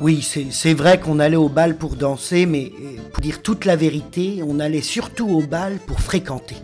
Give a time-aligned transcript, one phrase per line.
[0.00, 3.76] Oui, c'est vrai qu'on allait au bal pour danser, mais euh, pour dire toute la
[3.76, 6.56] vérité, on allait surtout au bal pour fréquenter.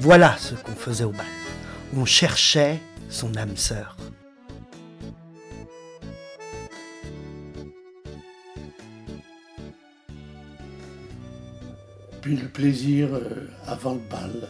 [0.00, 1.26] Voilà ce qu'on faisait au bal.
[1.96, 3.96] On cherchait son âme sœur.
[12.20, 14.48] Puis le plaisir euh, avant le bal,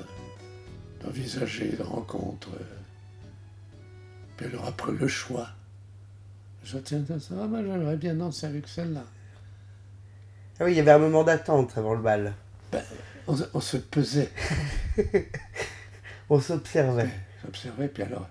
[1.04, 2.48] d'envisager la rencontre.
[2.54, 2.64] Euh,
[4.36, 5.48] puis alors après le choix.
[6.64, 9.04] Je tiens ça, moi j'aimerais bien danser avec celle-là.
[10.60, 12.34] Ah oui, il y avait un moment d'attente avant le bal.
[12.70, 12.82] Ben,
[13.26, 14.30] on, se pesait.
[16.30, 17.10] on s'observait.
[17.44, 18.28] J'observais, puis alors,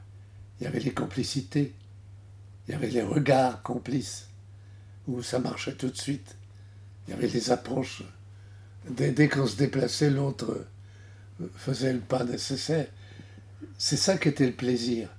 [0.60, 1.74] il y avait les complicités.
[2.68, 4.28] Il y avait les regards complices,
[5.08, 6.36] où ça marchait tout de suite.
[7.08, 8.04] Il y avait les approches.
[8.90, 10.66] Dès, dès qu'on se déplaçait, l'autre
[11.56, 12.88] faisait le pas nécessaire.
[13.78, 15.10] C'est ça qui était le plaisir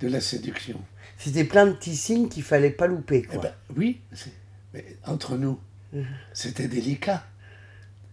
[0.00, 0.80] de la séduction.
[1.20, 3.22] C'était plein de petits signes qu'il fallait pas louper.
[3.22, 3.36] Quoi.
[3.36, 4.00] Eh ben, oui,
[4.72, 5.60] mais entre nous,
[6.32, 7.26] c'était délicat.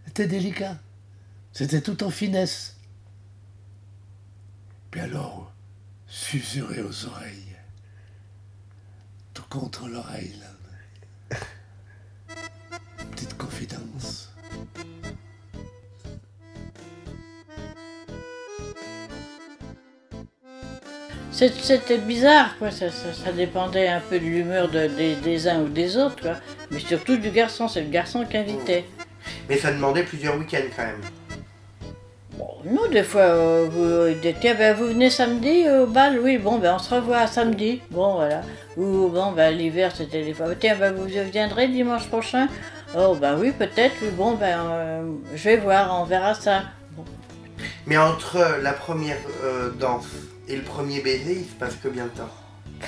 [0.04, 0.78] C'était délicat.
[1.52, 2.76] C'était tout en finesse.
[4.90, 5.54] Puis alors,
[6.06, 7.56] susurrer aux oreilles,
[9.32, 10.46] tout contre l'oreille, là.
[21.38, 22.72] C'était bizarre, quoi.
[22.72, 22.88] Ça,
[23.32, 26.32] dépendait un peu de l'humeur des, uns ou des autres, quoi.
[26.72, 28.84] Mais surtout du garçon, c'est le garçon qui invitait.
[29.48, 31.00] Mais ça demandait plusieurs week-ends quand même.
[32.36, 36.58] Bon, nous, des fois, euh, vous, tiens, ben, vous venez samedi au bal, oui, bon,
[36.58, 38.42] ben, on se revoit samedi, bon, voilà.
[38.76, 42.48] Ou, bon, ben, l'hiver, c'était des fois, tiens, ben, vous viendrez dimanche prochain?
[42.96, 45.02] Oh, ben oui, peut-être, bon, ben, euh,
[45.36, 46.62] je vais voir, on verra ça.
[47.86, 50.06] Mais entre la première euh, danse
[50.48, 52.30] et le premier baiser, il se passe combien de temps?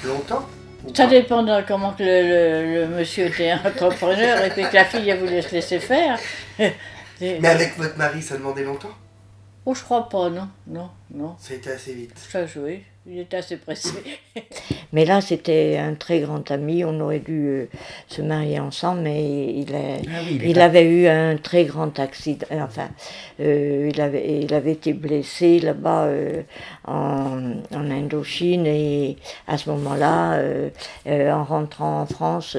[0.04, 0.46] Longtemps?
[0.94, 5.16] Ça dépend de comment que le, monsieur était entrepreneur et puis que la fille a
[5.16, 6.18] voulu se laisser faire.
[7.20, 8.94] Mais avec votre mari, ça demandait longtemps?
[9.66, 11.36] Oh, je crois pas, non, non, non.
[11.38, 12.18] Ça a été assez vite.
[12.30, 12.82] Ça, oui.
[13.06, 13.94] Il était assez pressé.
[14.92, 16.84] mais là, c'était un très grand ami.
[16.84, 17.66] On aurait dû euh,
[18.08, 22.46] se marier ensemble, mais il, ah il, avait eu un très grand accident.
[22.52, 22.90] Euh, enfin,
[23.40, 26.10] euh, il, avait, il avait été blessé là-bas
[26.86, 29.16] en, en, Indochine et
[29.48, 30.38] à ce moment-là,
[31.06, 32.56] en rentrant en France,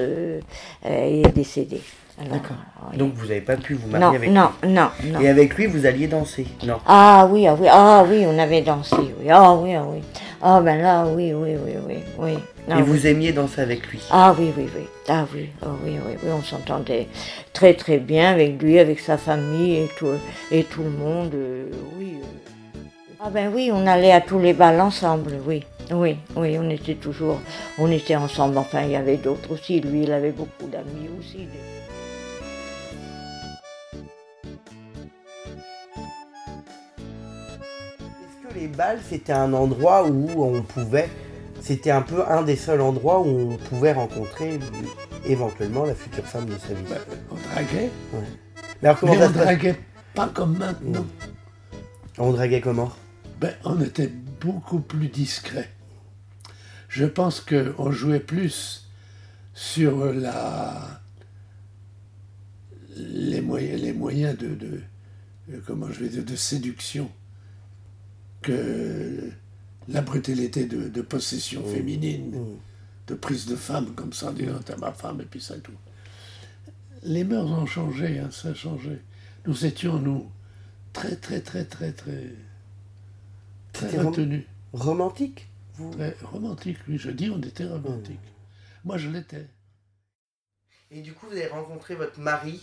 [0.84, 1.80] il est décédé.
[2.18, 2.56] D'accord.
[2.96, 5.66] Donc vous n'avez pas pu vous marier avec non, lui Non, non, Et avec lui,
[5.66, 6.78] vous alliez danser Non?
[6.86, 9.30] Ah oui, ah oui, ah oui, on avait dansé, oui.
[9.30, 10.02] Ah oui, ah oui.
[10.44, 12.34] Ah ben là, oui, oui, oui, oui, oui.
[12.68, 14.00] Ah, et vous aimiez danser avec lui?
[14.10, 14.82] Ah oui, oui, oui.
[15.08, 16.30] Ah oui, oh, oui, oui, oui.
[16.32, 17.06] On s'entendait
[17.52, 20.18] très très bien avec lui, avec sa famille et tout,
[20.50, 21.66] et tout le monde, euh,
[21.96, 22.16] oui.
[22.20, 22.80] Euh.
[23.20, 25.62] Ah ben oui, on allait à tous les bals ensemble, oui.
[25.92, 27.40] Oui, oui, on était toujours,
[27.78, 28.58] on était ensemble.
[28.58, 29.80] Enfin, il y avait d'autres aussi.
[29.80, 31.46] Lui, il avait beaucoup d'amis aussi.
[38.62, 41.08] Les balles, c'était un endroit où on pouvait.
[41.60, 44.60] C'était un peu un des seuls endroits où on pouvait rencontrer
[45.24, 46.84] éventuellement la future femme de sa vie.
[46.88, 46.96] Bah,
[47.30, 47.90] on draguait.
[48.82, 49.78] Mais, alors, comment on draguait
[50.14, 51.06] pas comme maintenant.
[52.18, 52.92] On draguait comment?
[53.40, 55.70] Ben, On était beaucoup plus discret.
[56.88, 58.88] Je pense qu'on jouait plus
[59.54, 61.00] sur la
[62.96, 64.82] les moyens, les moyens de, de,
[65.66, 67.10] comment je vais dire, de séduction
[68.42, 69.30] que
[69.88, 71.72] la brutalité de, possession mmh.
[71.72, 72.58] féminine, mmh.
[73.08, 75.72] de prise de femme comme ça, disant t'es ma femme et puis ça tout.
[77.04, 79.00] Les mœurs ont changé, hein, ça a changé.
[79.46, 80.30] Nous étions, nous,
[80.92, 82.30] très, très, très, très, très,
[83.72, 84.44] très retenus.
[84.72, 85.48] romantique
[85.92, 88.20] Très romantique, oui, je dis on était romantique.
[88.20, 88.84] Mmh.
[88.84, 89.48] Moi, je l'étais.
[90.90, 92.60] Et du coup, vous avez rencontré votre mari?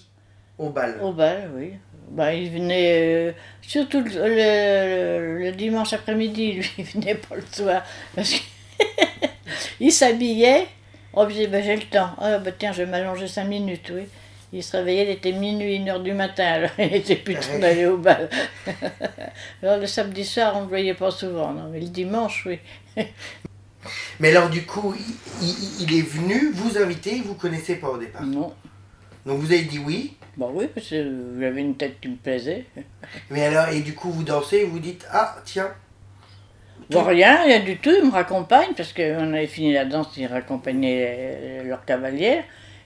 [0.60, 1.74] Au bal Au bal, oui.
[2.12, 3.32] Bah, il venait euh,
[3.62, 7.84] surtout le, dimanche après-midi, lui, il venait pas le soir.
[8.16, 8.36] Parce
[9.78, 10.68] qu'il s'habillait.
[11.14, 12.12] Oh, je disais, bah, j'ai le temps.
[12.20, 14.04] Ah, bah, tiens, je vais m'allonger cinq minutes, oui.
[14.52, 17.60] Il se réveillait, il était minuit, une heure du matin, alors il était plus temps
[17.60, 18.28] d'aller au bal.
[19.62, 22.60] alors le samedi soir, on ne le voyait pas souvent, non, mais le dimanche, oui.
[24.20, 24.96] mais alors du coup,
[25.40, 28.26] il, il est venu vous inviter, vous ne connaissez pas au départ?
[28.26, 28.52] Non.
[29.28, 32.64] Donc vous avez dit oui Bah oui, parce que j'avais une tête qui me plaisait.
[33.30, 35.70] Mais alors, et du coup, vous dansez, vous dites Ah, tiens.
[36.90, 40.26] Bon, rien, rien du tout, ils me raccompagnent, parce qu'on avait fini la danse, ils
[40.28, 42.44] raccompagnaient leur cavalière.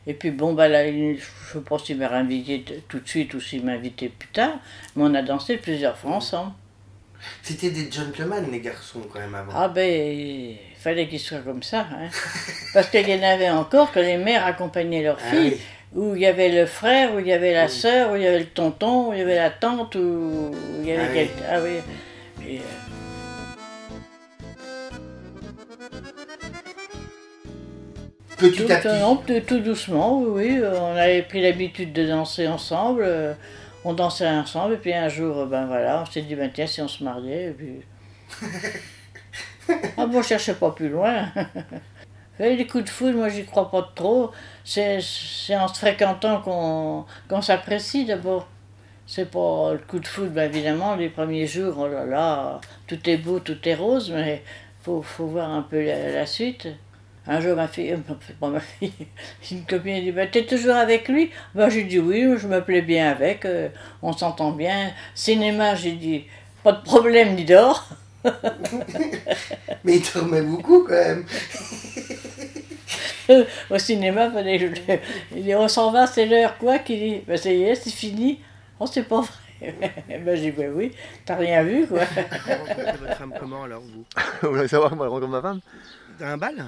[0.07, 3.33] Et puis bon, bah là, je ne sais pas s'ils m'avaient invité tout de suite
[3.35, 4.55] ou s'ils m'invitaient plus tard,
[4.95, 6.51] mais on a dansé plusieurs fois ensemble.
[7.43, 9.53] C'était des gentlemen, les garçons, quand même, avant.
[9.55, 11.87] Ah ben, il fallait qu'ils soient comme ça.
[11.95, 12.09] Hein.
[12.73, 15.51] Parce qu'il y en avait encore que les mères accompagnaient leurs Ah filles.
[15.53, 15.61] oui.
[15.95, 17.71] Où il y avait le frère, où il y avait la Oui.
[17.71, 20.51] sœur, où il y avait le tonton, où il y avait la tante, où
[20.81, 21.43] il y avait Ah quelqu'un.
[21.51, 22.47] Ah oui.
[22.47, 22.61] Et, euh,
[28.37, 28.87] Petit tout, à petit.
[28.99, 29.15] non,
[29.47, 33.03] tout, doucement, oui, On avait pris l'habitude de danser ensemble.
[33.05, 33.33] euh,
[33.85, 36.67] On dansait ensemble, et puis un jour, euh, ben voilà, on s'est dit, ben tiens,
[36.67, 37.81] si on se mariait, et puis.
[39.97, 41.27] ah bon, je cherchais pas plus loin.
[42.49, 44.31] Les coups de foudre, moi, j'y crois pas trop.
[44.65, 44.99] C'est
[45.55, 48.47] en se fréquentant qu'on qu'on s'apprécie d'abord.
[49.05, 52.97] C'est pas le coup de foudre, ben évidemment, les premiers jours, oh là là, tout
[53.09, 54.43] est beau, tout est rose, mais
[54.81, 56.67] faut, faut voir un peu la, suite.
[57.27, 57.97] Un jour, ma fille, euh,
[58.39, 58.91] pas ma fille,
[59.51, 61.31] une copine a dit ben, T'es toujours avec lui?
[61.53, 63.69] Ben, J'ai dit Oui, je me plais bien avec, euh,
[64.01, 64.91] on s'entend bien.
[65.15, 66.25] Cinéma, j'ai dit
[66.63, 67.87] Pas de problème, ni dehors.
[69.83, 71.25] Mais il dormait beaucoup, quand même.
[73.69, 74.99] Au cinéma, fallait que je le-
[75.37, 77.89] il dit On s'en va, c'est l'heure, quoi Qu'il dit Ben, ça y est, c'est
[77.91, 78.39] fini.
[78.79, 79.75] Oh, c'est pas vrai.
[80.19, 80.91] ben, j'ai dit Ben oui,
[81.25, 81.99] t'as rien vu, quoi.
[82.99, 84.03] votre femme comment, alors, vous?
[84.41, 85.59] Vous voulez savoir comment elle rencontre ma femme?
[86.19, 86.65] Dans un bal?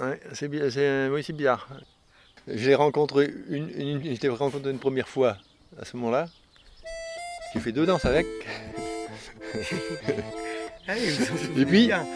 [0.00, 1.68] Ouais, c'est c'est- oui, c'est bizarre.
[2.48, 5.36] Je l'ai rencontré une, une, je rencontré une première fois
[5.80, 6.26] à ce moment-là.
[7.52, 8.26] J'ai fait deux danses avec.
[10.88, 12.06] Ah Et puis- bien.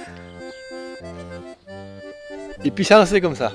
[2.65, 3.53] Et puis ça restait comme ça.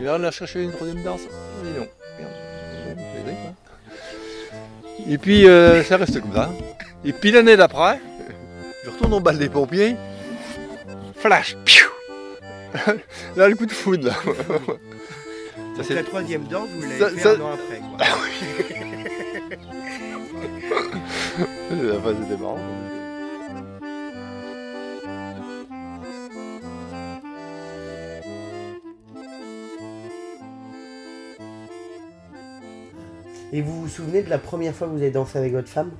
[0.00, 1.20] Et là, on a cherché une troisième danse.
[1.64, 1.86] Mais non.
[2.18, 3.54] Merde.
[5.08, 6.50] Et puis euh, ça reste comme ça.
[7.04, 8.00] Et puis l'année d'après,
[8.84, 9.96] je retourne au bal des pompiers.
[11.16, 11.86] Flash piou
[13.36, 14.14] Là, le coup de foudre, là.
[15.76, 18.06] Ça, c'est- la troisième danse, vous l'avez Ça- fait ça- un an après, quoi.
[21.98, 22.58] Enfin, c'était marrant.
[33.52, 35.92] Et vous vous souvenez de la première fois que vous avez dansé avec votre femme?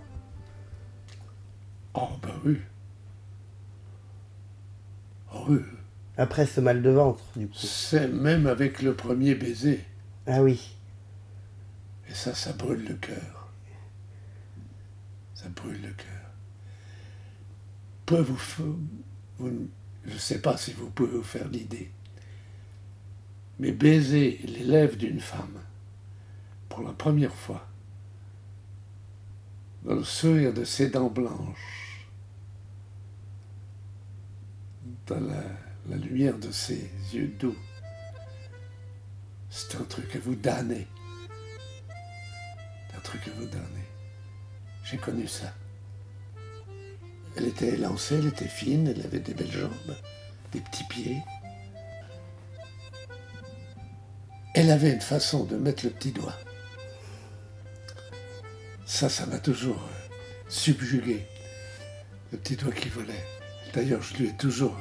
[1.95, 2.59] Oh, ben oui.
[5.33, 5.59] Oh, oui.
[6.17, 7.55] Après ce mal de ventre, du coup.
[7.57, 9.85] C'est même avec le premier baiser.
[10.27, 10.77] Ah oui.
[12.09, 13.49] Et ça, ça brûle le cœur.
[15.35, 16.07] Ça brûle le cœur.
[18.07, 18.39] Peut vous,
[19.39, 19.69] vous-
[20.05, 21.91] je ne sais pas si vous pouvez vous faire l'idée,
[23.59, 25.61] mais baiser les lèvres d'une femme
[26.77, 27.67] pour la première fois,
[29.83, 32.07] dans le sourire de ses dents blanches,
[35.07, 37.57] dans la, lumière de ses yeux doux,
[39.49, 40.87] c'est un truc à vous damner
[42.95, 43.87] un truc à vous donner.
[44.85, 45.55] J'ai connu ça.
[47.37, 49.97] Elle était élancée, elle était fine, elle avait des belles jambes,
[50.53, 51.23] des petits pieds.
[54.55, 56.37] Elle avait une façon de mettre le petit doigt.
[58.97, 60.15] Ça, ça m'a toujours euh,
[60.49, 61.27] subjugué.
[62.33, 63.27] Le petit doigt qui volait.
[63.75, 64.75] D'ailleurs, je lui ai toujours,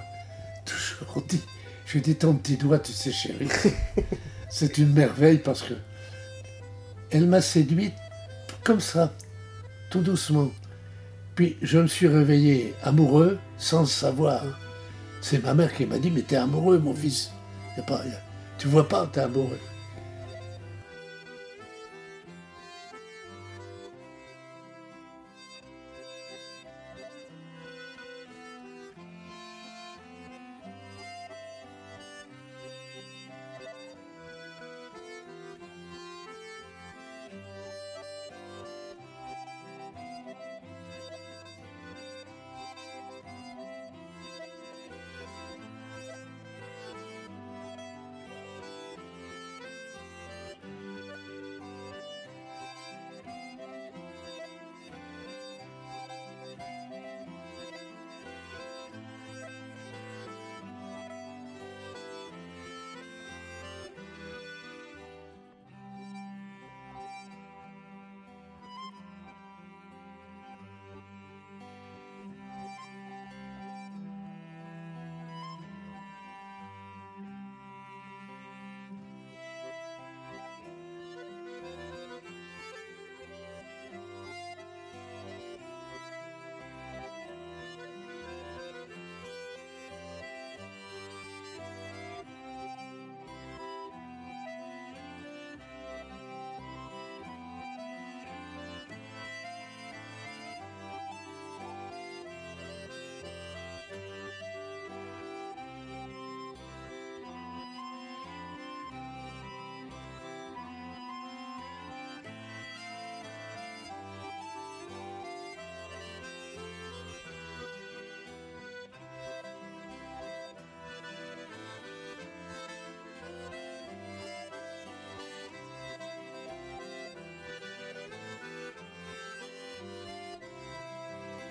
[0.66, 1.42] toujours dit,
[1.86, 3.50] je lui ai dit, ton petit doigt, tu sais, chérie,
[4.50, 5.74] c'est une merveille parce que
[7.12, 7.94] elle m'a séduite
[8.64, 9.14] comme ça,
[9.92, 10.50] tout doucement.
[11.36, 14.44] Puis je me suis réveillé amoureux sans le savoir.
[15.20, 17.32] C'est ma mère qui m'a dit Mais t'es amoureux, mon fils.
[17.76, 18.22] Y a pas, y a-
[18.58, 19.60] tu vois pas, t'es amoureux.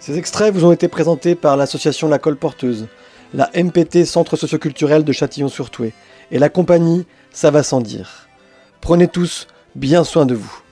[0.07, 2.89] Ces extraits vous ont été présentés par l'association La Colle Porteuse,
[3.33, 5.95] la MPT Centre Socioculturel de Châtillon-sur-Touet
[6.31, 8.29] et la compagnie Ça va sans dire.
[8.83, 10.64] Prenez tous bien soin de vous.